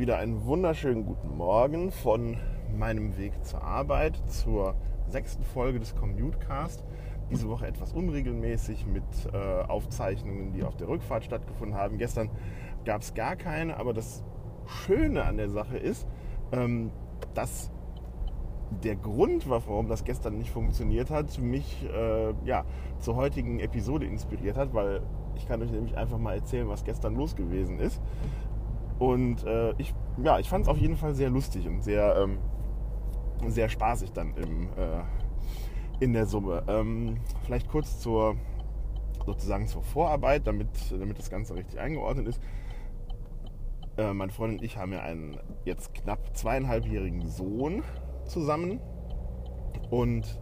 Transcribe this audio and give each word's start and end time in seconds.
wieder 0.00 0.16
einen 0.16 0.46
wunderschönen 0.46 1.04
guten 1.04 1.36
Morgen 1.36 1.92
von 1.92 2.38
meinem 2.74 3.18
Weg 3.18 3.44
zur 3.44 3.62
Arbeit 3.62 4.16
zur 4.28 4.74
sechsten 5.10 5.44
Folge 5.44 5.78
des 5.78 5.94
Commutecast. 5.94 6.82
Diese 7.30 7.50
Woche 7.50 7.66
etwas 7.66 7.92
unregelmäßig 7.92 8.86
mit 8.86 9.04
äh, 9.30 9.36
Aufzeichnungen, 9.68 10.54
die 10.54 10.64
auf 10.64 10.74
der 10.74 10.88
Rückfahrt 10.88 11.24
stattgefunden 11.24 11.76
haben. 11.76 11.98
Gestern 11.98 12.30
gab 12.86 13.02
es 13.02 13.12
gar 13.12 13.36
keine, 13.36 13.76
aber 13.76 13.92
das 13.92 14.24
Schöne 14.64 15.24
an 15.24 15.36
der 15.36 15.50
Sache 15.50 15.76
ist, 15.76 16.08
ähm, 16.52 16.90
dass 17.34 17.70
der 18.82 18.96
Grund, 18.96 19.50
warum 19.50 19.88
das 19.88 20.04
gestern 20.04 20.38
nicht 20.38 20.50
funktioniert 20.50 21.10
hat, 21.10 21.38
mich 21.38 21.86
äh, 21.92 22.32
ja, 22.46 22.64
zur 23.00 23.16
heutigen 23.16 23.60
Episode 23.60 24.06
inspiriert 24.06 24.56
hat, 24.56 24.72
weil 24.72 25.02
ich 25.36 25.46
kann 25.46 25.60
euch 25.62 25.70
nämlich 25.70 25.96
einfach 25.98 26.18
mal 26.18 26.36
erzählen, 26.36 26.68
was 26.68 26.84
gestern 26.84 27.16
los 27.16 27.36
gewesen 27.36 27.78
ist. 27.78 28.00
Und 29.00 29.44
äh, 29.44 29.72
ich, 29.78 29.94
ja, 30.22 30.38
ich 30.38 30.48
fand 30.48 30.64
es 30.64 30.68
auf 30.68 30.76
jeden 30.76 30.96
Fall 30.96 31.14
sehr 31.14 31.30
lustig 31.30 31.66
und 31.66 31.82
sehr, 31.82 32.16
ähm, 32.16 32.38
sehr 33.48 33.70
spaßig 33.70 34.12
dann 34.12 34.34
im, 34.34 34.68
äh, 34.76 35.02
in 36.04 36.12
der 36.12 36.26
Summe. 36.26 36.62
Ähm, 36.68 37.16
vielleicht 37.44 37.68
kurz 37.68 37.98
zur 37.98 38.36
sozusagen 39.24 39.66
zur 39.66 39.82
Vorarbeit, 39.82 40.46
damit, 40.46 40.68
damit 40.90 41.18
das 41.18 41.30
Ganze 41.30 41.54
richtig 41.54 41.80
eingeordnet 41.80 42.28
ist. 42.28 42.42
Äh, 43.96 44.12
meine 44.12 44.32
Freundin 44.32 44.58
und 44.58 44.64
ich 44.64 44.76
haben 44.76 44.92
ja 44.92 45.00
einen 45.00 45.38
jetzt 45.64 45.94
knapp 45.94 46.36
zweieinhalbjährigen 46.36 47.26
Sohn 47.26 47.82
zusammen. 48.26 48.80
Und 49.90 50.40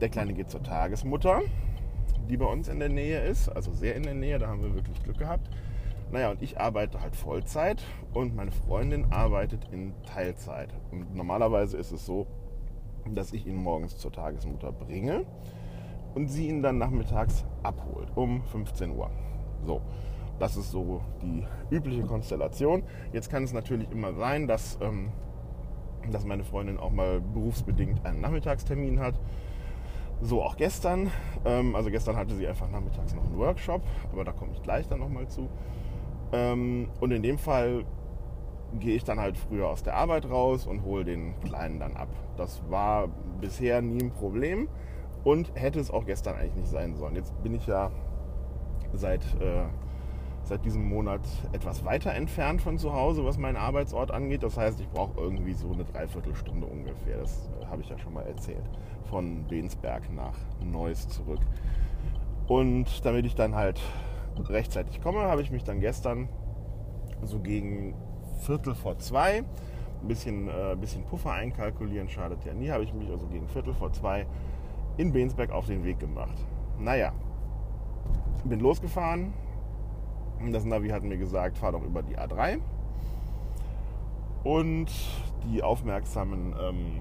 der 0.00 0.08
Kleine 0.08 0.34
geht 0.34 0.50
zur 0.50 0.62
Tagesmutter, 0.64 1.42
die 2.28 2.36
bei 2.36 2.46
uns 2.46 2.66
in 2.68 2.80
der 2.80 2.88
Nähe 2.88 3.24
ist, 3.24 3.48
also 3.48 3.72
sehr 3.72 3.94
in 3.94 4.02
der 4.02 4.14
Nähe, 4.14 4.38
da 4.38 4.48
haben 4.48 4.62
wir 4.62 4.74
wirklich 4.74 5.00
Glück 5.02 5.18
gehabt. 5.18 5.48
Naja, 6.14 6.30
und 6.30 6.42
ich 6.42 6.60
arbeite 6.60 7.00
halt 7.00 7.16
Vollzeit 7.16 7.82
und 8.12 8.36
meine 8.36 8.52
Freundin 8.52 9.12
arbeitet 9.12 9.68
in 9.72 9.94
Teilzeit. 10.04 10.72
Und 10.92 11.12
normalerweise 11.12 11.76
ist 11.76 11.90
es 11.90 12.06
so, 12.06 12.28
dass 13.04 13.32
ich 13.32 13.48
ihn 13.48 13.56
morgens 13.56 13.98
zur 13.98 14.12
Tagesmutter 14.12 14.70
bringe 14.70 15.24
und 16.14 16.28
sie 16.28 16.46
ihn 16.46 16.62
dann 16.62 16.78
nachmittags 16.78 17.44
abholt 17.64 18.12
um 18.14 18.44
15 18.44 18.92
Uhr. 18.96 19.10
So, 19.66 19.80
das 20.38 20.56
ist 20.56 20.70
so 20.70 21.00
die 21.20 21.44
übliche 21.74 22.04
Konstellation. 22.04 22.84
Jetzt 23.12 23.28
kann 23.28 23.42
es 23.42 23.52
natürlich 23.52 23.90
immer 23.90 24.14
sein, 24.14 24.46
dass 24.46 24.78
ähm, 24.80 25.10
dass 26.12 26.24
meine 26.24 26.44
Freundin 26.44 26.78
auch 26.78 26.92
mal 26.92 27.20
berufsbedingt 27.20 28.06
einen 28.06 28.20
Nachmittagstermin 28.20 29.00
hat. 29.00 29.18
So 30.20 30.44
auch 30.44 30.56
gestern. 30.56 31.10
Ähm, 31.44 31.74
also 31.74 31.90
gestern 31.90 32.14
hatte 32.14 32.36
sie 32.36 32.46
einfach 32.46 32.70
nachmittags 32.70 33.16
noch 33.16 33.24
einen 33.24 33.36
Workshop, 33.36 33.82
aber 34.12 34.22
da 34.22 34.30
komme 34.30 34.52
ich 34.52 34.62
gleich 34.62 34.86
dann 34.86 35.00
nochmal 35.00 35.26
zu. 35.26 35.50
Ähm, 36.34 36.88
und 37.00 37.12
in 37.12 37.22
dem 37.22 37.38
Fall 37.38 37.84
gehe 38.80 38.96
ich 38.96 39.04
dann 39.04 39.20
halt 39.20 39.38
früher 39.38 39.68
aus 39.68 39.84
der 39.84 39.94
Arbeit 39.94 40.28
raus 40.28 40.66
und 40.66 40.82
hole 40.84 41.04
den 41.04 41.38
Kleinen 41.40 41.78
dann 41.78 41.94
ab. 41.96 42.08
Das 42.36 42.60
war 42.68 43.08
bisher 43.40 43.80
nie 43.82 44.02
ein 44.02 44.10
Problem 44.10 44.68
und 45.22 45.52
hätte 45.54 45.78
es 45.78 45.92
auch 45.92 46.04
gestern 46.04 46.34
eigentlich 46.34 46.56
nicht 46.56 46.70
sein 46.70 46.96
sollen. 46.96 47.14
Jetzt 47.14 47.40
bin 47.44 47.54
ich 47.54 47.66
ja 47.68 47.92
seit 48.92 49.22
äh, 49.40 49.66
seit 50.42 50.64
diesem 50.64 50.88
Monat 50.88 51.22
etwas 51.52 51.84
weiter 51.84 52.12
entfernt 52.12 52.60
von 52.60 52.78
zu 52.78 52.92
Hause, 52.92 53.24
was 53.24 53.38
meinen 53.38 53.56
Arbeitsort 53.56 54.10
angeht. 54.10 54.42
Das 54.42 54.58
heißt, 54.58 54.78
ich 54.80 54.88
brauche 54.88 55.18
irgendwie 55.18 55.54
so 55.54 55.72
eine 55.72 55.84
Dreiviertelstunde 55.84 56.66
ungefähr. 56.66 57.18
Das 57.18 57.48
habe 57.70 57.82
ich 57.82 57.88
ja 57.88 57.98
schon 57.98 58.12
mal 58.12 58.26
erzählt. 58.26 58.64
Von 59.08 59.44
Bensberg 59.44 60.12
nach 60.12 60.36
Neuss 60.62 61.08
zurück. 61.08 61.40
Und 62.46 63.04
damit 63.06 63.24
ich 63.24 63.34
dann 63.34 63.54
halt 63.54 63.80
rechtzeitig 64.48 65.00
komme, 65.00 65.20
habe 65.20 65.42
ich 65.42 65.50
mich 65.50 65.64
dann 65.64 65.80
gestern 65.80 66.28
so 67.22 67.38
gegen 67.40 67.94
Viertel 68.40 68.74
vor 68.74 68.98
zwei, 68.98 69.38
ein 69.38 70.08
bisschen, 70.08 70.48
äh, 70.48 70.76
bisschen 70.78 71.04
Puffer 71.04 71.32
einkalkulieren, 71.32 72.08
schadet 72.08 72.44
ja 72.44 72.52
nie, 72.52 72.70
habe 72.70 72.84
ich 72.84 72.92
mich 72.92 73.10
also 73.10 73.26
gegen 73.26 73.48
Viertel 73.48 73.74
vor 73.74 73.92
zwei 73.92 74.26
in 74.96 75.12
Bensberg 75.12 75.50
auf 75.50 75.66
den 75.66 75.84
Weg 75.84 75.98
gemacht. 75.98 76.36
Naja, 76.78 77.12
bin 78.44 78.60
losgefahren, 78.60 79.32
das 80.52 80.64
Navi 80.64 80.88
hat 80.90 81.02
mir 81.02 81.16
gesagt, 81.16 81.58
fahr 81.58 81.72
doch 81.72 81.82
über 81.82 82.02
die 82.02 82.18
A3. 82.18 82.58
Und 84.42 84.90
die 85.46 85.62
aufmerksamen 85.62 86.54
ähm, 86.60 87.00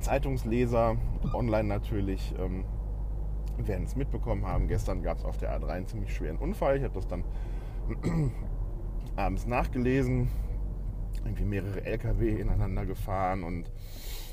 Zeitungsleser, 0.00 0.96
online 1.34 1.68
natürlich, 1.68 2.34
ähm, 2.38 2.64
werden 3.58 3.84
es 3.84 3.96
mitbekommen 3.96 4.46
haben. 4.46 4.68
Gestern 4.68 5.02
gab 5.02 5.18
es 5.18 5.24
auf 5.24 5.38
der 5.38 5.58
A3 5.58 5.68
einen 5.68 5.86
ziemlich 5.86 6.14
schweren 6.14 6.38
Unfall. 6.38 6.76
Ich 6.76 6.84
habe 6.84 6.94
das 6.94 7.06
dann 7.06 7.24
abends 9.16 9.46
nachgelesen. 9.46 10.28
Irgendwie 11.24 11.44
mehrere 11.44 11.84
LKW 11.84 12.40
ineinander 12.40 12.86
gefahren 12.86 13.44
und 13.44 13.70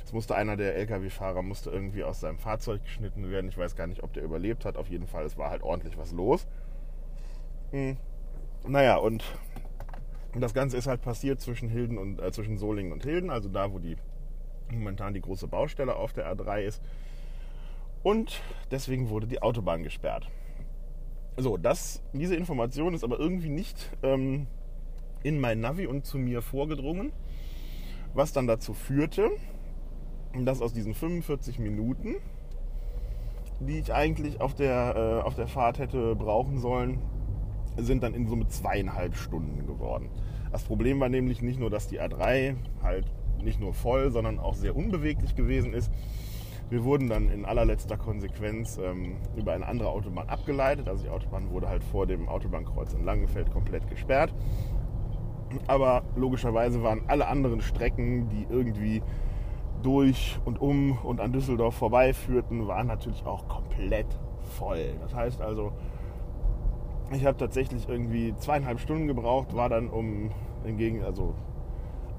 es 0.09 0.13
musste 0.13 0.35
einer 0.35 0.57
der 0.57 0.75
LKW-Fahrer 0.75 1.43
musste 1.43 1.69
irgendwie 1.69 2.03
aus 2.03 2.21
seinem 2.21 2.39
Fahrzeug 2.39 2.83
geschnitten 2.83 3.29
werden. 3.29 3.47
Ich 3.47 3.59
weiß 3.59 3.75
gar 3.75 3.85
nicht, 3.85 4.01
ob 4.01 4.11
der 4.13 4.23
überlebt 4.23 4.65
hat. 4.65 4.75
Auf 4.75 4.89
jeden 4.89 5.05
Fall, 5.05 5.23
es 5.23 5.37
war 5.37 5.51
halt 5.51 5.61
ordentlich 5.61 5.99
was 5.99 6.11
los. 6.11 6.47
Hm. 7.69 7.95
Naja, 8.67 8.97
und 8.97 9.23
das 10.33 10.55
Ganze 10.55 10.77
ist 10.77 10.87
halt 10.87 11.01
passiert 11.01 11.41
zwischen 11.41 11.69
Hilden 11.69 11.99
und 11.99 12.19
äh, 12.19 12.31
zwischen 12.31 12.57
Solingen 12.57 12.91
und 12.91 13.03
Hilden, 13.03 13.29
also 13.29 13.49
da, 13.49 13.71
wo 13.71 13.77
die 13.77 13.97
momentan 14.71 15.13
die 15.13 15.21
große 15.21 15.47
Baustelle 15.47 15.95
auf 15.95 16.13
der 16.13 16.31
A3 16.31 16.61
ist. 16.61 16.81
Und 18.03 18.41
deswegen 18.71 19.09
wurde 19.09 19.27
die 19.27 19.41
Autobahn 19.41 19.83
gesperrt. 19.83 20.29
So, 21.37 21.57
das, 21.57 22.01
diese 22.13 22.35
Information 22.35 22.93
ist 22.93 23.03
aber 23.03 23.19
irgendwie 23.19 23.49
nicht 23.49 23.91
ähm, 24.03 24.47
in 25.23 25.39
mein 25.39 25.59
Navi 25.59 25.87
und 25.87 26.05
zu 26.05 26.17
mir 26.17 26.41
vorgedrungen, 26.41 27.11
was 28.13 28.33
dann 28.33 28.47
dazu 28.47 28.73
führte, 28.73 29.29
dass 30.33 30.61
aus 30.61 30.73
diesen 30.73 30.93
45 30.93 31.59
Minuten, 31.59 32.15
die 33.59 33.79
ich 33.79 33.93
eigentlich 33.93 34.41
auf 34.41 34.53
der, 34.53 35.21
äh, 35.23 35.25
auf 35.25 35.35
der 35.35 35.47
Fahrt 35.47 35.79
hätte 35.79 36.15
brauchen 36.15 36.59
sollen, 36.59 36.99
sind 37.77 38.03
dann 38.03 38.13
in 38.13 38.27
Summe 38.27 38.47
zweieinhalb 38.47 39.15
Stunden 39.15 39.65
geworden. 39.65 40.09
Das 40.51 40.63
Problem 40.63 40.99
war 40.99 41.09
nämlich 41.09 41.41
nicht 41.41 41.59
nur, 41.59 41.69
dass 41.69 41.87
die 41.87 42.01
A3 42.01 42.55
halt 42.81 43.05
nicht 43.41 43.59
nur 43.59 43.73
voll, 43.73 44.11
sondern 44.11 44.39
auch 44.39 44.55
sehr 44.55 44.75
unbeweglich 44.75 45.35
gewesen 45.35 45.73
ist. 45.73 45.91
Wir 46.69 46.83
wurden 46.83 47.09
dann 47.09 47.29
in 47.29 47.45
allerletzter 47.45 47.97
Konsequenz 47.97 48.77
ähm, 48.77 49.17
über 49.35 49.53
eine 49.53 49.67
andere 49.67 49.89
Autobahn 49.89 50.29
abgeleitet. 50.29 50.87
Also 50.87 51.03
die 51.03 51.09
Autobahn 51.09 51.49
wurde 51.49 51.67
halt 51.67 51.83
vor 51.83 52.05
dem 52.05 52.29
Autobahnkreuz 52.29 52.93
in 52.93 53.03
Langenfeld 53.03 53.51
komplett 53.51 53.87
gesperrt. 53.89 54.33
Aber 55.65 56.03
logischerweise 56.15 56.83
waren 56.83 57.01
alle 57.07 57.27
anderen 57.27 57.61
Strecken, 57.61 58.29
die 58.29 58.45
irgendwie 58.49 59.01
durch 59.81 60.39
und 60.45 60.61
um 60.61 60.97
und 61.03 61.19
an 61.19 61.33
Düsseldorf 61.33 61.75
vorbeiführten, 61.75 62.67
waren 62.67 62.87
natürlich 62.87 63.25
auch 63.25 63.47
komplett 63.47 64.07
voll. 64.57 64.93
Das 65.01 65.15
heißt 65.15 65.41
also, 65.41 65.71
ich 67.11 67.25
habe 67.25 67.37
tatsächlich 67.37 67.89
irgendwie 67.89 68.35
zweieinhalb 68.35 68.79
Stunden 68.79 69.07
gebraucht, 69.07 69.55
war 69.55 69.69
dann 69.69 69.89
um 69.89 70.29
hingegen, 70.63 71.03
also 71.03 71.33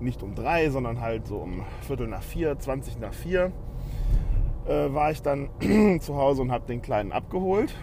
nicht 0.00 0.22
um 0.22 0.34
drei, 0.34 0.71
sondern 0.71 1.00
halt 1.00 1.27
so 1.27 1.37
um 1.37 1.62
Viertel 1.83 2.09
nach 2.09 2.22
vier, 2.22 2.59
20 2.59 2.99
nach 2.99 3.12
vier, 3.12 3.53
äh, 4.66 4.93
war 4.93 5.10
ich 5.10 5.22
dann 5.22 5.50
zu 6.00 6.16
Hause 6.16 6.43
und 6.43 6.53
habe 6.53 6.66
den 6.66 6.82
Kleinen 6.82 7.12
abgeholt. 7.12 7.75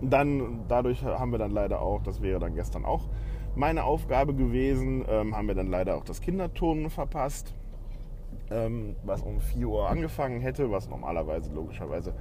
Dann, 0.00 0.64
dadurch 0.68 1.04
haben 1.04 1.32
wir 1.32 1.38
dann 1.38 1.50
leider 1.50 1.80
auch, 1.80 2.02
das 2.02 2.22
wäre 2.22 2.38
dann 2.38 2.54
gestern 2.54 2.84
auch 2.84 3.08
meine 3.56 3.82
Aufgabe 3.82 4.34
gewesen, 4.34 5.04
ähm, 5.08 5.36
haben 5.36 5.48
wir 5.48 5.56
dann 5.56 5.66
leider 5.66 5.96
auch 5.96 6.04
das 6.04 6.20
Kinderturnen 6.20 6.90
verpasst, 6.90 7.54
ähm, 8.50 8.94
was 9.02 9.22
um 9.22 9.40
4 9.40 9.66
Uhr 9.66 9.88
angefangen 9.88 10.40
hätte, 10.40 10.70
was 10.70 10.88
normalerweise 10.88 11.52
logischerweise 11.52 12.14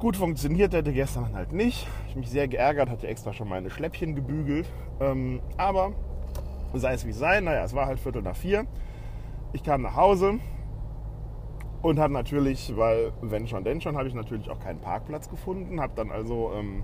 gut 0.00 0.16
funktioniert 0.16 0.74
hätte, 0.74 0.92
gestern 0.92 1.32
halt 1.34 1.52
nicht. 1.52 1.86
Ich 2.08 2.16
mich 2.16 2.28
sehr 2.28 2.48
geärgert, 2.48 2.90
hatte 2.90 3.06
extra 3.06 3.32
schon 3.32 3.48
meine 3.48 3.70
Schläppchen 3.70 4.16
gebügelt. 4.16 4.68
Ähm, 5.00 5.40
aber 5.56 5.92
sei 6.74 6.94
es 6.94 7.06
wie 7.06 7.12
sei, 7.12 7.40
naja, 7.40 7.64
es 7.64 7.74
war 7.74 7.86
halt 7.86 8.00
Viertel 8.00 8.22
nach 8.22 8.36
vier. 8.36 8.66
Ich 9.52 9.62
kam 9.62 9.82
nach 9.82 9.94
Hause 9.94 10.40
und 11.84 11.98
habe 11.98 12.14
natürlich, 12.14 12.74
weil 12.78 13.12
wenn 13.20 13.46
schon, 13.46 13.62
denn 13.62 13.78
schon, 13.82 13.98
habe 13.98 14.08
ich 14.08 14.14
natürlich 14.14 14.48
auch 14.48 14.58
keinen 14.58 14.80
Parkplatz 14.80 15.28
gefunden. 15.28 15.82
Habe 15.82 15.92
dann 15.94 16.10
also 16.10 16.50
ähm, 16.56 16.82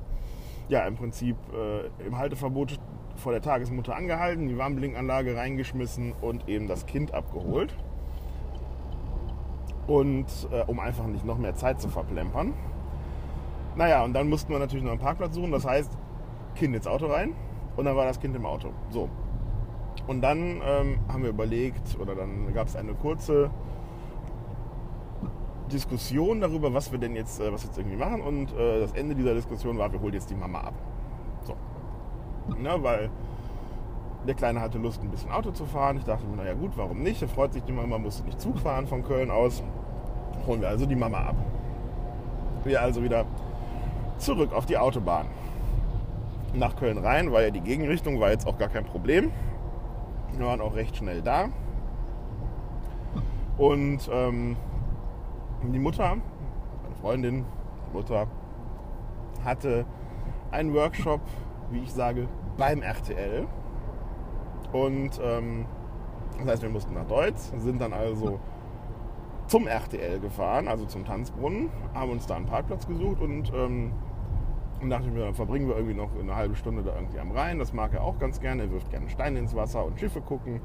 ja 0.68 0.86
im 0.86 0.94
Prinzip 0.94 1.36
äh, 1.54 2.06
im 2.06 2.18
Halteverbot 2.18 2.78
vor 3.16 3.32
der 3.32 3.40
Tagesmutter 3.40 3.96
angehalten, 3.96 4.46
die 4.46 4.58
Warnblinkanlage 4.58 5.34
reingeschmissen 5.34 6.12
und 6.20 6.50
eben 6.50 6.68
das 6.68 6.84
Kind 6.84 7.14
abgeholt. 7.14 7.74
Und 9.86 10.26
äh, 10.52 10.64
um 10.66 10.78
einfach 10.78 11.06
nicht 11.06 11.24
noch 11.24 11.38
mehr 11.38 11.54
Zeit 11.54 11.80
zu 11.80 11.88
verplempern. 11.88 12.52
Naja, 13.76 14.04
und 14.04 14.12
dann 14.12 14.28
mussten 14.28 14.52
wir 14.52 14.58
natürlich 14.58 14.84
noch 14.84 14.92
einen 14.92 15.00
Parkplatz 15.00 15.34
suchen. 15.34 15.50
Das 15.50 15.64
heißt, 15.64 15.96
Kind 16.56 16.76
ins 16.76 16.86
Auto 16.86 17.06
rein 17.06 17.32
und 17.74 17.86
dann 17.86 17.96
war 17.96 18.04
das 18.04 18.20
Kind 18.20 18.36
im 18.36 18.44
Auto. 18.44 18.68
So. 18.90 19.08
Und 20.06 20.20
dann 20.20 20.60
ähm, 20.62 20.98
haben 21.08 21.22
wir 21.22 21.30
überlegt, 21.30 21.98
oder 21.98 22.14
dann 22.14 22.52
gab 22.52 22.66
es 22.66 22.76
eine 22.76 22.92
kurze 22.92 23.48
Diskussion 25.70 26.40
darüber, 26.40 26.74
was 26.74 26.92
wir 26.92 26.98
denn 26.98 27.16
jetzt, 27.16 27.40
äh, 27.40 27.52
was 27.52 27.64
jetzt 27.64 27.78
irgendwie 27.78 27.96
machen. 27.96 28.20
Und 28.20 28.52
äh, 28.52 28.80
das 28.80 28.92
Ende 28.92 29.14
dieser 29.14 29.34
Diskussion 29.34 29.78
war, 29.78 29.92
wir 29.92 30.00
holen 30.00 30.14
jetzt 30.14 30.30
die 30.30 30.34
Mama 30.34 30.60
ab. 30.60 30.74
So. 31.44 31.54
Na, 32.58 32.82
weil 32.82 33.10
der 34.26 34.34
Kleine 34.34 34.60
hatte 34.60 34.78
Lust, 34.78 35.02
ein 35.02 35.10
bisschen 35.10 35.30
Auto 35.30 35.50
zu 35.50 35.64
fahren. 35.64 35.96
Ich 35.96 36.04
dachte 36.04 36.26
mir, 36.26 36.36
naja 36.36 36.54
gut, 36.54 36.72
warum 36.76 37.02
nicht? 37.02 37.22
Er 37.22 37.28
freut 37.28 37.52
sich 37.52 37.62
die 37.62 37.72
Mama, 37.72 37.98
musste 37.98 38.24
nicht 38.24 38.40
Zug 38.40 38.58
fahren 38.58 38.86
von 38.86 39.02
Köln 39.02 39.30
aus. 39.30 39.62
Holen 40.46 40.60
wir 40.60 40.68
also 40.68 40.86
die 40.86 40.96
Mama 40.96 41.18
ab. 41.18 41.36
Wir 42.64 42.82
also 42.82 43.02
wieder 43.02 43.24
zurück 44.18 44.52
auf 44.52 44.66
die 44.66 44.76
Autobahn. 44.76 45.26
Nach 46.52 46.76
Köln 46.76 46.98
rein 46.98 47.32
war 47.32 47.42
ja 47.42 47.50
die 47.50 47.60
Gegenrichtung, 47.60 48.20
war 48.20 48.30
jetzt 48.30 48.46
auch 48.46 48.58
gar 48.58 48.68
kein 48.68 48.84
Problem. 48.84 49.30
Wir 50.36 50.46
waren 50.46 50.60
auch 50.60 50.74
recht 50.74 50.96
schnell 50.96 51.22
da. 51.22 51.48
Und 53.56 54.08
ähm, 54.12 54.56
die 55.62 55.78
Mutter, 55.78 56.16
meine 56.82 56.94
Freundin, 57.00 57.44
Mutter, 57.92 58.26
hatte 59.44 59.84
einen 60.50 60.74
Workshop, 60.74 61.20
wie 61.70 61.80
ich 61.80 61.92
sage, 61.92 62.28
beim 62.56 62.82
RTL. 62.82 63.46
Und 64.72 65.20
ähm, 65.22 65.66
das 66.38 66.48
heißt, 66.48 66.62
wir 66.62 66.70
mussten 66.70 66.94
nach 66.94 67.06
Deutsch, 67.06 67.40
sind 67.56 67.80
dann 67.80 67.92
also 67.92 68.40
zum 69.46 69.66
RTL 69.66 70.20
gefahren, 70.20 70.68
also 70.68 70.86
zum 70.86 71.04
Tanzbrunnen, 71.04 71.70
haben 71.92 72.12
uns 72.12 72.26
da 72.26 72.36
einen 72.36 72.46
Parkplatz 72.46 72.86
gesucht 72.86 73.20
und 73.20 73.52
ähm, 73.52 73.92
dachte 74.88 75.08
ich 75.08 75.12
mir, 75.12 75.24
dann 75.24 75.34
verbringen 75.34 75.68
wir 75.68 75.74
irgendwie 75.76 75.94
noch 75.94 76.10
eine 76.18 76.34
halbe 76.34 76.54
Stunde 76.54 76.82
da 76.82 76.94
irgendwie 76.94 77.18
am 77.18 77.32
Rhein. 77.32 77.58
Das 77.58 77.72
mag 77.72 77.92
er 77.92 78.02
auch 78.02 78.18
ganz 78.18 78.40
gerne. 78.40 78.62
Er 78.62 78.70
wirft 78.70 78.90
gerne 78.90 79.10
Steine 79.10 79.38
ins 79.40 79.54
Wasser 79.54 79.84
und 79.84 79.98
Schiffe 79.98 80.20
gucken. 80.20 80.60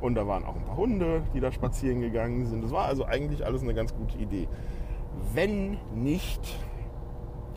Und 0.00 0.14
da 0.14 0.26
waren 0.26 0.44
auch 0.44 0.54
ein 0.54 0.64
paar 0.64 0.76
Hunde, 0.76 1.22
die 1.34 1.40
da 1.40 1.50
spazieren 1.50 2.00
gegangen 2.00 2.46
sind. 2.46 2.62
Das 2.62 2.70
war 2.70 2.86
also 2.86 3.04
eigentlich 3.04 3.44
alles 3.44 3.62
eine 3.62 3.74
ganz 3.74 3.94
gute 3.94 4.18
Idee. 4.18 4.48
Wenn 5.34 5.78
nicht 5.94 6.56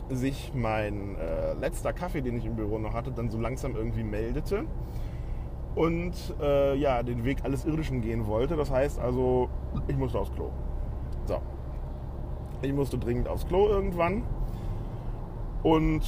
sich 0.08 0.52
mein 0.54 1.16
äh, 1.16 1.54
letzter 1.54 1.92
Kaffee, 1.92 2.20
den 2.20 2.36
ich 2.36 2.44
im 2.44 2.56
Büro 2.56 2.78
noch 2.78 2.94
hatte, 2.94 3.12
dann 3.12 3.30
so 3.30 3.38
langsam 3.38 3.76
irgendwie 3.76 4.02
meldete 4.02 4.64
und 5.74 6.12
äh, 6.40 6.74
ja, 6.76 7.02
den 7.02 7.24
Weg 7.24 7.44
alles 7.44 7.64
Irdischen 7.64 8.00
gehen 8.00 8.26
wollte. 8.26 8.56
Das 8.56 8.70
heißt 8.70 8.98
also, 8.98 9.48
ich 9.88 9.96
musste 9.96 10.18
aufs 10.18 10.32
Klo. 10.32 10.50
So. 11.26 11.40
Ich 12.62 12.72
musste 12.72 12.98
dringend 12.98 13.28
aufs 13.28 13.46
Klo 13.46 13.68
irgendwann. 13.68 14.24
Und 15.62 16.02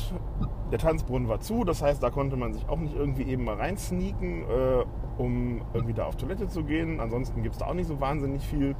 der 0.73 0.79
Tanzbrunnen 0.79 1.29
war 1.29 1.41
zu, 1.41 1.65
das 1.65 1.81
heißt, 1.81 2.03
da 2.03 2.11
konnte 2.11 2.37
man 2.37 2.53
sich 2.53 2.69
auch 2.69 2.79
nicht 2.79 2.97
irgendwie 2.97 3.23
eben 3.23 3.45
mal 3.45 3.55
reinsneaken, 3.55 4.43
äh, 4.43 4.85
um 5.19 5.63
irgendwie 5.73 5.95
da 5.95 6.07
auf 6.07 6.17
Toilette 6.17 6.49
zu 6.49 6.65
gehen. 6.65 7.01
Ansonsten 7.01 7.43
gibt 7.43 7.55
es 7.55 7.59
da 7.59 7.67
auch 7.67 7.75
nicht 7.75 7.87
so 7.87 8.01
wahnsinnig 8.01 8.47
viel. 8.47 8.75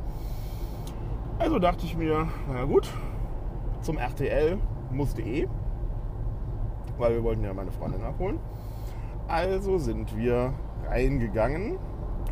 Also 1.39 1.59
dachte 1.59 1.85
ich 1.85 1.97
mir, 1.97 2.29
na 2.53 2.65
gut, 2.65 2.89
zum 3.81 3.99
RTL 3.99 4.59
musste 4.91 5.23
eh, 5.23 5.49
weil 6.99 7.15
wir 7.15 7.25
wollten 7.25 7.45
ja 7.45 7.53
meine 7.53 7.73
Freundin 7.73 8.03
abholen. 8.03 8.39
Also 9.27 9.79
sind 9.79 10.17
wir 10.17 10.53
reingegangen 10.89 11.79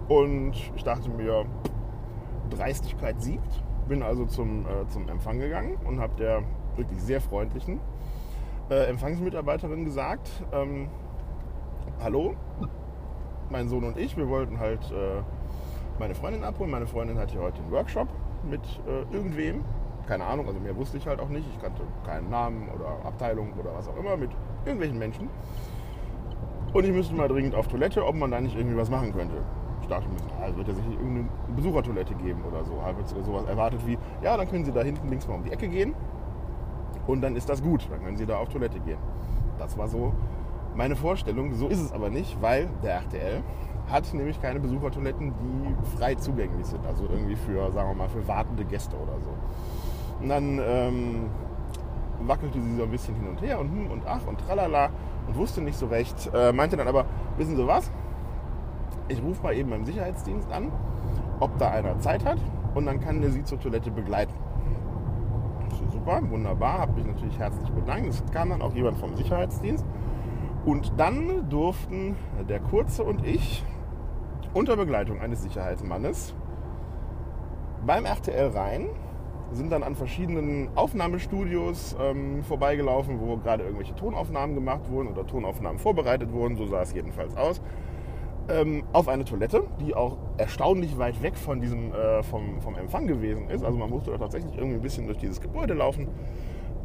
und 0.08 0.52
ich 0.76 0.84
dachte 0.84 1.10
mir, 1.10 1.46
Dreistigkeit 2.50 3.20
siegt. 3.20 3.62
Bin 3.88 4.02
also 4.02 4.26
zum, 4.26 4.64
äh, 4.66 4.86
zum 4.88 5.08
Empfang 5.08 5.38
gegangen 5.40 5.76
und 5.84 6.00
habe 6.00 6.14
der 6.16 6.42
wirklich 6.76 7.02
sehr 7.02 7.20
freundlichen 7.20 7.80
äh, 8.70 8.84
Empfangsmitarbeiterin 8.86 9.84
gesagt, 9.84 10.30
ähm, 10.52 10.88
hallo, 12.00 12.34
mein 13.52 13.68
Sohn 13.68 13.84
und 13.84 13.96
ich, 13.96 14.16
wir 14.16 14.28
wollten 14.28 14.58
halt 14.58 14.80
äh, 14.90 15.22
meine 16.00 16.14
Freundin 16.14 16.42
abholen. 16.42 16.70
Meine 16.70 16.86
Freundin 16.86 17.18
hat 17.18 17.30
hier 17.30 17.40
heute 17.40 17.58
einen 17.58 17.70
Workshop 17.70 18.08
mit 18.50 18.62
äh, 18.88 19.14
irgendwem. 19.14 19.62
Keine 20.08 20.24
Ahnung, 20.24 20.48
also 20.48 20.58
mehr 20.58 20.76
wusste 20.76 20.96
ich 20.96 21.06
halt 21.06 21.20
auch 21.20 21.28
nicht. 21.28 21.46
Ich 21.54 21.62
kannte 21.62 21.82
keinen 22.04 22.28
Namen 22.28 22.68
oder 22.74 23.06
Abteilung 23.06 23.52
oder 23.52 23.72
was 23.74 23.86
auch 23.86 23.96
immer 23.96 24.16
mit 24.16 24.30
irgendwelchen 24.64 24.98
Menschen. 24.98 25.28
Und 26.72 26.84
ich 26.84 26.90
müsste 26.90 27.14
mal 27.14 27.28
dringend 27.28 27.54
auf 27.54 27.68
Toilette, 27.68 28.04
ob 28.04 28.16
man 28.16 28.30
da 28.30 28.40
nicht 28.40 28.56
irgendwie 28.56 28.76
was 28.76 28.90
machen 28.90 29.12
könnte. 29.12 29.36
Ich 29.82 29.88
dachte 29.88 30.08
mir, 30.08 30.42
also 30.42 30.56
wird 30.56 30.68
ja 30.68 30.74
sicher 30.74 30.90
irgendeine 30.90 31.28
Besuchertoilette 31.54 32.14
geben 32.14 32.42
oder 32.50 32.64
so. 32.64 32.82
Habe 32.82 33.00
jetzt 33.00 33.14
sowas 33.24 33.44
erwartet 33.44 33.80
wie, 33.86 33.98
ja, 34.22 34.36
dann 34.36 34.48
können 34.48 34.64
Sie 34.64 34.72
da 34.72 34.82
hinten 34.82 35.08
links 35.08 35.28
mal 35.28 35.34
um 35.34 35.44
die 35.44 35.52
Ecke 35.52 35.68
gehen 35.68 35.94
und 37.06 37.20
dann 37.20 37.36
ist 37.36 37.48
das 37.48 37.62
gut. 37.62 37.86
Dann 37.90 38.02
können 38.02 38.16
Sie 38.16 38.26
da 38.26 38.38
auf 38.38 38.48
Toilette 38.48 38.80
gehen. 38.80 38.98
Das 39.58 39.76
war 39.76 39.86
so 39.86 40.12
meine 40.74 40.96
Vorstellung. 40.96 41.54
So 41.54 41.68
ist 41.68 41.80
es 41.80 41.92
aber 41.92 42.10
nicht, 42.10 42.40
weil 42.40 42.68
der 42.82 42.94
RTL 42.94 43.42
hat 43.90 44.12
nämlich 44.14 44.40
keine 44.40 44.60
Besuchertoiletten, 44.60 45.32
die 45.40 45.96
frei 45.96 46.14
zugänglich 46.14 46.66
sind. 46.66 46.84
Also 46.86 47.04
irgendwie 47.10 47.36
für, 47.36 47.70
sagen 47.72 47.90
wir 47.90 47.94
mal, 47.94 48.08
für 48.08 48.26
wartende 48.26 48.64
Gäste 48.64 48.96
oder 48.96 49.20
so. 49.20 49.30
Und 50.20 50.28
dann 50.28 50.60
ähm, 50.64 51.26
wackelte 52.20 52.60
sie 52.60 52.76
so 52.76 52.84
ein 52.84 52.90
bisschen 52.90 53.14
hin 53.16 53.28
und 53.28 53.42
her 53.42 53.58
und 53.58 53.70
hm 53.70 53.90
und 53.90 54.02
ach 54.06 54.26
und 54.26 54.38
tralala 54.40 54.90
und 55.26 55.36
wusste 55.36 55.60
nicht 55.60 55.76
so 55.76 55.86
recht. 55.86 56.30
Äh, 56.34 56.52
meinte 56.52 56.76
dann 56.76 56.88
aber, 56.88 57.06
wissen 57.36 57.56
Sie 57.56 57.66
was? 57.66 57.90
Ich 59.08 59.22
rufe 59.22 59.42
mal 59.42 59.54
eben 59.54 59.70
beim 59.70 59.84
Sicherheitsdienst 59.84 60.50
an, 60.50 60.70
ob 61.40 61.58
da 61.58 61.70
einer 61.70 61.98
Zeit 61.98 62.24
hat 62.24 62.38
und 62.74 62.86
dann 62.86 63.00
kann 63.00 63.20
der 63.20 63.30
Sie 63.30 63.44
zur 63.44 63.60
Toilette 63.60 63.90
begleiten. 63.90 64.32
Super, 65.92 66.20
wunderbar, 66.30 66.78
habe 66.78 66.92
mich 66.94 67.06
natürlich 67.06 67.38
herzlich 67.38 67.70
bedankt. 67.70 68.08
Es 68.08 68.22
kam 68.32 68.50
dann 68.50 68.62
auch 68.62 68.74
jemand 68.74 68.98
vom 68.98 69.14
Sicherheitsdienst. 69.16 69.84
Und 70.64 70.92
dann 70.96 71.48
durften 71.48 72.14
der 72.48 72.60
Kurze 72.60 73.02
und 73.02 73.26
ich 73.26 73.64
unter 74.54 74.76
Begleitung 74.76 75.20
eines 75.20 75.42
Sicherheitsmannes 75.42 76.34
beim 77.84 78.04
RTL 78.04 78.48
rein, 78.48 78.90
sind 79.50 79.70
dann 79.70 79.82
an 79.82 79.96
verschiedenen 79.96 80.68
Aufnahmestudios 80.76 81.96
ähm, 82.00 82.44
vorbeigelaufen, 82.44 83.20
wo 83.20 83.36
gerade 83.36 83.64
irgendwelche 83.64 83.94
Tonaufnahmen 83.96 84.54
gemacht 84.54 84.88
wurden 84.88 85.08
oder 85.08 85.26
Tonaufnahmen 85.26 85.78
vorbereitet 85.78 86.32
wurden, 86.32 86.56
so 86.56 86.66
sah 86.66 86.82
es 86.82 86.94
jedenfalls 86.94 87.36
aus, 87.36 87.60
ähm, 88.48 88.84
auf 88.92 89.08
eine 89.08 89.24
Toilette, 89.24 89.64
die 89.80 89.94
auch 89.94 90.16
erstaunlich 90.38 90.96
weit 90.96 91.22
weg 91.22 91.36
von 91.36 91.60
diesem, 91.60 91.92
äh, 91.92 92.22
vom, 92.22 92.60
vom 92.60 92.76
Empfang 92.76 93.06
gewesen 93.08 93.50
ist. 93.50 93.64
Also 93.64 93.76
man 93.76 93.90
musste 93.90 94.12
da 94.12 94.18
tatsächlich 94.18 94.56
irgendwie 94.56 94.76
ein 94.76 94.82
bisschen 94.82 95.06
durch 95.06 95.18
dieses 95.18 95.40
Gebäude 95.40 95.74
laufen. 95.74 96.08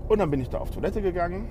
Und 0.08 0.20
dann 0.20 0.32
bin 0.32 0.42
ich 0.42 0.50
da 0.50 0.58
auf 0.58 0.72
Toilette 0.72 1.02
gegangen 1.02 1.48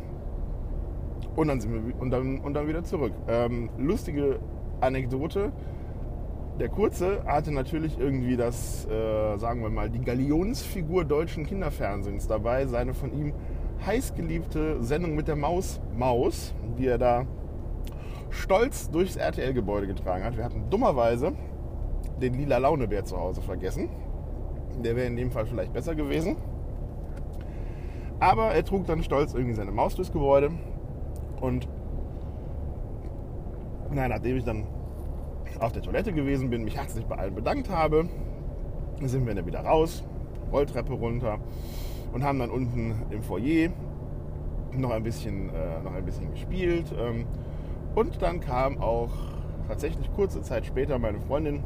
und 1.36 1.48
dann, 1.48 1.60
sind 1.60 1.72
wir, 1.72 2.00
und 2.00 2.10
dann, 2.10 2.40
und 2.40 2.54
dann 2.54 2.66
wieder 2.66 2.82
zurück. 2.82 3.12
Ähm, 3.28 3.70
lustige 3.78 4.40
Anekdote. 4.80 5.52
Der 6.58 6.70
Kurze 6.70 7.22
hatte 7.26 7.52
natürlich 7.52 7.98
irgendwie 7.98 8.36
das, 8.36 8.86
äh, 8.86 9.36
sagen 9.36 9.62
wir 9.62 9.68
mal, 9.68 9.90
die 9.90 10.00
Galionsfigur 10.00 11.04
deutschen 11.04 11.44
Kinderfernsehens 11.44 12.26
dabei, 12.26 12.64
seine 12.66 12.94
von 12.94 13.12
ihm 13.12 13.34
heißgeliebte 13.84 14.82
Sendung 14.82 15.14
mit 15.14 15.28
der 15.28 15.36
Maus 15.36 15.80
Maus, 15.94 16.54
die 16.78 16.86
er 16.86 16.96
da 16.96 17.26
stolz 18.30 18.90
durchs 18.90 19.16
RTL-Gebäude 19.16 19.86
getragen 19.86 20.24
hat. 20.24 20.36
Wir 20.36 20.44
hatten 20.44 20.70
dummerweise 20.70 21.32
den 22.20 22.34
lila 22.34 22.56
Launebär 22.56 23.04
zu 23.04 23.18
Hause 23.18 23.42
vergessen. 23.42 23.90
Der 24.82 24.96
wäre 24.96 25.06
in 25.06 25.16
dem 25.16 25.30
Fall 25.30 25.46
vielleicht 25.46 25.74
besser 25.74 25.94
gewesen. 25.94 26.36
Aber 28.18 28.54
er 28.54 28.64
trug 28.64 28.86
dann 28.86 29.02
stolz 29.02 29.34
irgendwie 29.34 29.54
seine 29.54 29.72
Maus 29.72 29.94
durchs 29.94 30.12
Gebäude. 30.12 30.50
Und 31.40 31.68
nein, 33.90 34.10
nachdem 34.10 34.36
ich 34.36 34.44
dann 34.44 34.66
auf 35.60 35.72
der 35.72 35.82
Toilette 35.82 36.12
gewesen 36.12 36.50
bin, 36.50 36.64
mich 36.64 36.76
herzlich 36.76 37.04
bei 37.06 37.16
allen 37.16 37.34
bedankt 37.34 37.70
habe, 37.70 38.08
sind 39.02 39.26
wir 39.26 39.34
dann 39.34 39.46
wieder 39.46 39.60
raus, 39.60 40.04
Rolltreppe 40.52 40.92
runter 40.92 41.38
und 42.12 42.24
haben 42.24 42.38
dann 42.38 42.50
unten 42.50 42.94
im 43.10 43.22
Foyer 43.22 43.70
noch 44.72 44.90
ein 44.90 45.02
bisschen, 45.02 45.50
äh, 45.50 45.82
noch 45.82 45.94
ein 45.94 46.04
bisschen 46.04 46.30
gespielt. 46.30 46.92
Ähm, 46.98 47.26
und 47.94 48.20
dann 48.20 48.40
kam 48.40 48.78
auch 48.80 49.10
tatsächlich 49.68 50.12
kurze 50.14 50.42
Zeit 50.42 50.66
später 50.66 50.98
meine 50.98 51.20
Freundin 51.20 51.62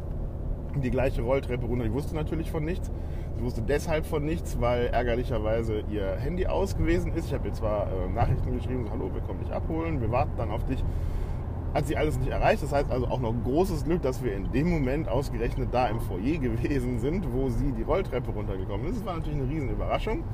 die 0.76 0.90
gleiche 0.90 1.22
Rolltreppe 1.22 1.66
runter. 1.66 1.84
Die 1.84 1.92
wusste 1.92 2.14
natürlich 2.14 2.50
von 2.50 2.64
nichts. 2.64 2.90
Sie 3.36 3.42
wusste 3.42 3.62
deshalb 3.62 4.06
von 4.06 4.24
nichts, 4.24 4.60
weil 4.60 4.86
ärgerlicherweise 4.86 5.82
ihr 5.90 6.16
Handy 6.16 6.46
aus 6.46 6.76
gewesen 6.76 7.12
ist. 7.12 7.26
Ich 7.26 7.34
habe 7.34 7.48
ihr 7.48 7.54
zwar 7.54 7.86
äh, 7.86 8.08
Nachrichten 8.12 8.52
geschrieben, 8.52 8.84
so, 8.84 8.90
hallo, 8.90 9.10
wir 9.12 9.20
kommen 9.22 9.40
dich 9.40 9.52
abholen, 9.52 10.00
wir 10.00 10.10
warten 10.10 10.32
dann 10.36 10.50
auf 10.50 10.64
dich. 10.64 10.82
Hat 11.72 11.86
sie 11.86 11.96
alles 11.96 12.18
nicht 12.18 12.30
erreicht. 12.30 12.62
Das 12.62 12.72
heißt 12.72 12.90
also 12.90 13.06
auch 13.06 13.20
noch 13.20 13.32
großes 13.44 13.84
Glück, 13.84 14.02
dass 14.02 14.22
wir 14.22 14.34
in 14.34 14.50
dem 14.52 14.70
Moment 14.70 15.08
ausgerechnet 15.08 15.68
da 15.72 15.88
im 15.88 16.00
Foyer 16.00 16.38
gewesen 16.38 16.98
sind, 16.98 17.32
wo 17.32 17.48
sie 17.48 17.72
die 17.72 17.82
Rolltreppe 17.82 18.30
runtergekommen 18.30 18.86
ist. 18.88 18.98
Das 18.98 19.06
war 19.06 19.16
natürlich 19.16 19.38
eine 19.38 19.48
riesen 19.48 19.70
Überraschung. 19.70 20.24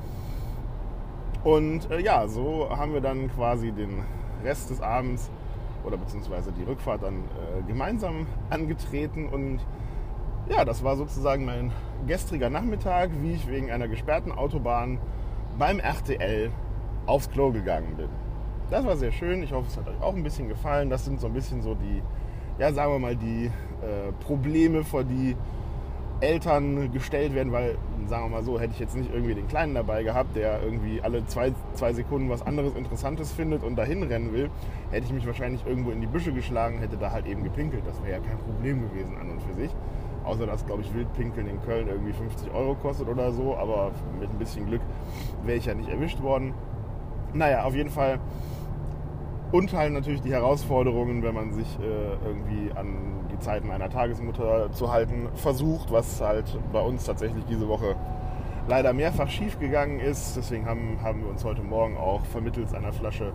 Und 1.43 1.89
äh, 1.91 2.01
ja, 2.01 2.27
so 2.27 2.69
haben 2.69 2.93
wir 2.93 3.01
dann 3.01 3.29
quasi 3.33 3.71
den 3.71 4.03
Rest 4.43 4.69
des 4.69 4.81
Abends 4.81 5.29
oder 5.85 5.97
beziehungsweise 5.97 6.51
die 6.51 6.63
Rückfahrt 6.63 7.03
dann 7.03 7.15
äh, 7.15 7.63
gemeinsam 7.67 8.27
angetreten 8.49 9.29
und 9.29 9.59
ja, 10.49 10.65
das 10.65 10.83
war 10.83 10.95
sozusagen 10.95 11.45
mein 11.45 11.71
gestriger 12.07 12.49
Nachmittag, 12.49 13.09
wie 13.21 13.33
ich 13.33 13.47
wegen 13.47 13.71
einer 13.71 13.87
gesperrten 13.87 14.31
Autobahn 14.31 14.99
beim 15.57 15.79
RTL 15.79 16.51
aufs 17.05 17.29
Klo 17.29 17.51
gegangen 17.51 17.95
bin. 17.97 18.09
Das 18.69 18.85
war 18.85 18.97
sehr 18.97 19.11
schön. 19.11 19.43
Ich 19.43 19.53
hoffe, 19.53 19.67
es 19.69 19.77
hat 19.77 19.87
euch 19.87 20.01
auch 20.01 20.15
ein 20.15 20.23
bisschen 20.23 20.47
gefallen. 20.47 20.89
Das 20.89 21.05
sind 21.05 21.19
so 21.19 21.27
ein 21.27 21.33
bisschen 21.33 21.61
so 21.61 21.75
die, 21.75 22.01
ja, 22.59 22.71
sagen 22.73 22.91
wir 22.93 22.99
mal, 22.99 23.15
die 23.15 23.45
äh, 23.45 24.11
Probleme, 24.25 24.83
vor 24.83 25.03
die 25.03 25.35
Eltern 26.19 26.91
gestellt 26.91 27.35
werden, 27.35 27.51
weil 27.51 27.77
sagen 28.07 28.25
wir 28.25 28.37
mal 28.37 28.43
so, 28.43 28.59
hätte 28.59 28.73
ich 28.73 28.79
jetzt 28.79 28.95
nicht 28.95 29.13
irgendwie 29.13 29.35
den 29.35 29.47
Kleinen 29.47 29.75
dabei 29.75 30.03
gehabt, 30.03 30.35
der 30.35 30.63
irgendwie 30.63 31.01
alle 31.01 31.25
zwei, 31.27 31.53
zwei 31.73 31.93
Sekunden 31.93 32.29
was 32.29 32.41
anderes 32.41 32.73
Interessantes 32.73 33.31
findet 33.31 33.63
und 33.63 33.75
dahin 33.75 34.01
rennen 34.01 34.33
will, 34.33 34.49
hätte 34.89 35.05
ich 35.05 35.13
mich 35.13 35.27
wahrscheinlich 35.27 35.65
irgendwo 35.65 35.91
in 35.91 36.01
die 36.01 36.07
Büsche 36.07 36.33
geschlagen, 36.33 36.79
hätte 36.79 36.97
da 36.97 37.11
halt 37.11 37.27
eben 37.27 37.43
gepinkelt. 37.43 37.83
Das 37.85 38.01
wäre 38.01 38.13
ja 38.13 38.19
kein 38.19 38.37
Problem 38.39 38.81
gewesen 38.89 39.15
an 39.17 39.29
und 39.29 39.43
für 39.43 39.53
sich. 39.53 39.71
Außer 40.27 40.45
dass, 40.45 40.65
glaube 40.65 40.81
ich, 40.81 40.93
Wildpinkeln 40.93 41.47
in 41.47 41.61
Köln 41.61 41.87
irgendwie 41.87 42.13
50 42.13 42.53
Euro 42.53 42.75
kostet 42.75 43.07
oder 43.07 43.31
so. 43.31 43.55
Aber 43.55 43.91
mit 44.19 44.29
ein 44.29 44.37
bisschen 44.37 44.65
Glück 44.67 44.81
wäre 45.43 45.57
ich 45.57 45.65
ja 45.65 45.73
nicht 45.73 45.89
erwischt 45.89 46.21
worden. 46.21 46.53
Naja, 47.33 47.63
auf 47.63 47.73
jeden 47.73 47.89
Fall. 47.89 48.19
Und 49.51 49.71
halt 49.73 49.93
natürlich 49.93 50.21
die 50.21 50.31
Herausforderungen, 50.31 51.23
wenn 51.23 51.33
man 51.33 51.53
sich 51.53 51.79
äh, 51.79 52.27
irgendwie 52.27 52.71
an 52.75 52.87
die 53.31 53.39
Zeiten 53.39 53.71
einer 53.71 53.89
Tagesmutter 53.89 54.71
zu 54.73 54.91
halten 54.91 55.29
versucht, 55.35 55.91
was 55.91 56.19
halt 56.19 56.57
bei 56.73 56.81
uns 56.81 57.05
tatsächlich 57.05 57.45
diese 57.45 57.69
Woche 57.69 57.95
leider 58.67 58.91
mehrfach 58.91 59.29
schief 59.29 59.57
gegangen 59.59 59.99
ist. 59.99 60.35
Deswegen 60.35 60.65
haben, 60.65 60.97
haben 61.01 61.21
wir 61.21 61.29
uns 61.29 61.45
heute 61.45 61.63
Morgen 61.63 61.95
auch 61.97 62.25
vermittels 62.25 62.73
einer 62.73 62.91
Flasche 62.91 63.31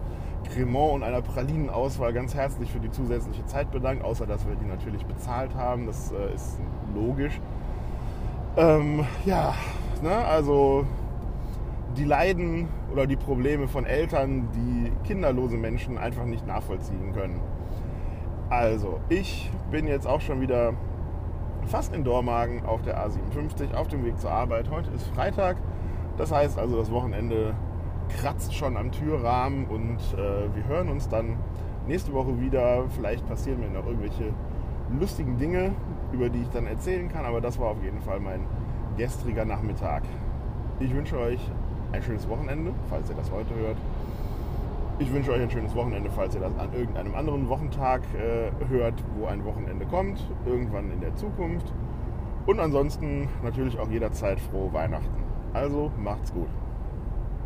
Cremant 0.48 0.92
und 0.92 1.02
einer 1.02 1.22
Pralinenauswahl 1.22 2.12
ganz 2.12 2.34
herzlich 2.34 2.70
für 2.70 2.80
die 2.80 2.90
zusätzliche 2.90 3.44
Zeit 3.46 3.70
bedankt, 3.70 4.04
außer 4.04 4.26
dass 4.26 4.46
wir 4.46 4.54
die 4.54 4.66
natürlich 4.66 5.04
bezahlt 5.06 5.54
haben. 5.54 5.86
Das 5.86 6.12
äh, 6.12 6.34
ist 6.34 6.60
logisch. 6.94 7.40
Ähm, 8.56 9.06
ja, 9.24 9.54
ne, 10.02 10.14
also 10.14 10.84
die 11.96 12.04
Leiden 12.04 12.68
oder 12.92 13.06
die 13.06 13.16
Probleme 13.16 13.68
von 13.68 13.86
Eltern, 13.86 14.48
die 14.54 14.92
kinderlose 15.06 15.56
Menschen 15.56 15.98
einfach 15.98 16.24
nicht 16.24 16.46
nachvollziehen 16.46 17.12
können. 17.12 17.40
Also, 18.50 19.00
ich 19.08 19.50
bin 19.70 19.86
jetzt 19.86 20.06
auch 20.06 20.20
schon 20.20 20.40
wieder 20.40 20.74
fast 21.66 21.94
in 21.94 22.04
Dormagen 22.04 22.64
auf 22.66 22.82
der 22.82 22.98
A57 22.98 23.74
auf 23.74 23.88
dem 23.88 24.04
Weg 24.04 24.18
zur 24.18 24.30
Arbeit. 24.30 24.70
Heute 24.70 24.90
ist 24.90 25.06
Freitag, 25.08 25.56
das 26.18 26.32
heißt 26.32 26.58
also, 26.58 26.76
das 26.76 26.90
Wochenende 26.90 27.54
kratzt 28.08 28.54
schon 28.54 28.76
am 28.76 28.92
Türrahmen 28.92 29.66
und 29.66 29.98
äh, 30.14 30.54
wir 30.54 30.66
hören 30.66 30.88
uns 30.88 31.08
dann 31.08 31.36
nächste 31.86 32.12
Woche 32.12 32.40
wieder. 32.40 32.84
Vielleicht 32.94 33.26
passieren 33.26 33.60
mir 33.60 33.70
noch 33.70 33.86
irgendwelche 33.86 34.32
lustigen 34.98 35.38
Dinge, 35.38 35.72
über 36.12 36.28
die 36.28 36.42
ich 36.42 36.48
dann 36.50 36.66
erzählen 36.66 37.08
kann, 37.08 37.24
aber 37.24 37.40
das 37.40 37.58
war 37.58 37.68
auf 37.68 37.82
jeden 37.82 38.00
Fall 38.00 38.20
mein 38.20 38.40
gestriger 38.96 39.44
Nachmittag. 39.44 40.02
Ich 40.80 40.94
wünsche 40.94 41.18
euch 41.18 41.40
ein 41.92 42.02
schönes 42.02 42.28
Wochenende, 42.28 42.72
falls 42.88 43.08
ihr 43.08 43.16
das 43.16 43.30
heute 43.30 43.54
hört. 43.54 43.76
Ich 44.98 45.12
wünsche 45.12 45.32
euch 45.32 45.40
ein 45.40 45.50
schönes 45.50 45.74
Wochenende, 45.74 46.10
falls 46.10 46.34
ihr 46.34 46.40
das 46.40 46.56
an 46.58 46.72
irgendeinem 46.72 47.14
anderen 47.14 47.48
Wochentag 47.48 48.02
äh, 48.14 48.50
hört, 48.68 48.94
wo 49.16 49.26
ein 49.26 49.44
Wochenende 49.44 49.86
kommt, 49.86 50.22
irgendwann 50.46 50.92
in 50.92 51.00
der 51.00 51.14
Zukunft. 51.16 51.72
Und 52.46 52.60
ansonsten 52.60 53.28
natürlich 53.42 53.78
auch 53.78 53.88
jederzeit 53.90 54.40
frohe 54.40 54.72
Weihnachten. 54.72 55.22
Also 55.54 55.90
macht's 55.98 56.32
gut. 56.32 56.48